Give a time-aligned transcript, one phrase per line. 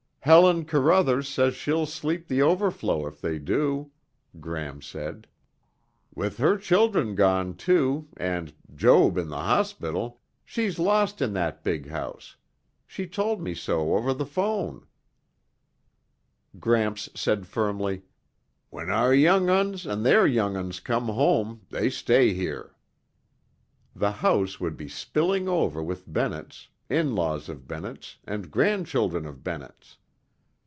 [0.23, 3.89] "Helen Carruthers said she'll sleep the overflow if they do,"
[4.39, 5.25] Gram said.
[6.13, 11.89] "With her children gone, too, and Joab in the hospital, she's lost in that big
[11.89, 12.35] house.
[12.85, 14.85] She told me so over the phone."
[16.59, 18.03] Gramps said firmly,
[18.69, 22.75] "When our young'uns and their young'uns come home, they stay here."
[23.95, 29.43] The house would be spilling over with Bennetts, in laws of Bennetts and grandchildren of
[29.43, 29.97] Bennetts.